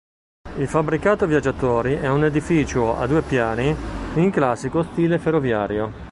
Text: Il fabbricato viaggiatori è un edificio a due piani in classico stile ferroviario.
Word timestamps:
Il 0.57 0.67
fabbricato 0.67 1.27
viaggiatori 1.27 1.93
è 1.93 2.07
un 2.09 2.25
edificio 2.25 2.97
a 2.97 3.05
due 3.05 3.21
piani 3.21 3.75
in 4.15 4.31
classico 4.31 4.81
stile 4.81 5.19
ferroviario. 5.19 5.93